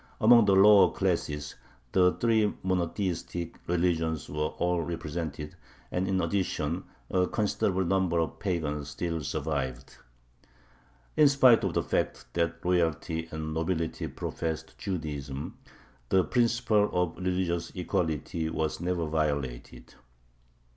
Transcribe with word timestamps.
Among 0.19 0.45
the 0.45 0.55
lower 0.55 0.91
classes 0.91 1.53
the 1.91 2.13
three 2.19 2.51
monotheistic 2.63 3.59
religions 3.67 4.27
were 4.29 4.47
all 4.57 4.81
represented, 4.81 5.55
and 5.91 6.07
in 6.07 6.19
addition 6.21 6.85
a 7.11 7.27
considerable 7.27 7.85
number 7.85 8.17
of 8.19 8.39
pagans 8.39 8.89
still 8.89 9.21
survived. 9.23 9.97
In 11.15 11.29
spite 11.29 11.63
of 11.63 11.75
the 11.75 11.83
fact 11.83 12.25
that 12.33 12.65
royalty 12.65 13.27
and 13.29 13.53
nobility 13.53 14.07
professed 14.07 14.75
Judaism, 14.79 15.59
the 16.09 16.23
principle 16.23 16.89
of 16.91 17.17
religious 17.23 17.71
equality 17.75 18.49
was 18.49 18.81
never 18.81 19.05
violated. 19.05 19.93